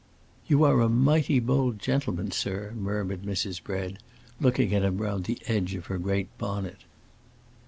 "You 0.47 0.63
are 0.63 0.81
a 0.81 0.89
mighty 0.89 1.39
bold 1.39 1.77
gentleman, 1.77 2.31
sir," 2.31 2.73
murmured 2.75 3.21
Mrs. 3.21 3.61
Bread, 3.61 3.99
looking 4.39 4.73
at 4.73 4.81
him 4.81 4.97
round 4.97 5.25
the 5.25 5.37
edge 5.45 5.75
of 5.75 5.85
her 5.93 5.99
great 5.99 6.35
bonnet. 6.39 6.79